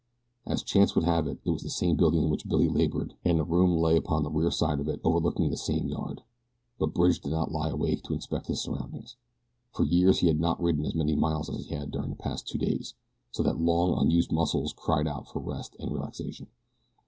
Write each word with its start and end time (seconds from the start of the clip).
As 0.47 0.63
chance 0.63 0.95
would 0.95 1.03
have 1.03 1.27
it, 1.27 1.37
it 1.45 1.51
was 1.51 1.61
the 1.61 1.69
same 1.69 1.95
building 1.95 2.23
in 2.23 2.31
which 2.31 2.47
Billy 2.49 2.67
labored 2.67 3.13
and 3.23 3.37
the 3.37 3.43
room 3.43 3.77
lay 3.77 3.95
upon 3.95 4.23
the 4.23 4.31
rear 4.31 4.49
side 4.49 4.79
of 4.79 4.87
it 4.87 4.99
overlooking 5.03 5.51
the 5.51 5.57
same 5.57 5.87
yard. 5.87 6.23
But 6.79 6.95
Bridge 6.95 7.21
did 7.21 7.29
not 7.31 7.51
lie 7.51 7.69
awake 7.69 8.01
to 8.05 8.15
inspect 8.15 8.47
his 8.47 8.59
surroundings. 8.59 9.15
For 9.73 9.83
years 9.83 10.17
he 10.17 10.27
had 10.27 10.39
not 10.39 10.59
ridden 10.59 10.85
as 10.87 10.95
many 10.95 11.15
miles 11.15 11.51
as 11.51 11.67
he 11.67 11.75
had 11.75 11.91
during 11.91 12.09
the 12.09 12.15
past 12.15 12.47
two 12.47 12.57
days, 12.57 12.95
so 13.29 13.43
that 13.43 13.61
long 13.61 13.95
unused 13.95 14.31
muscles 14.31 14.73
cried 14.73 15.05
out 15.07 15.27
for 15.27 15.37
rest 15.37 15.75
and 15.79 15.91
relaxation. 15.91 16.47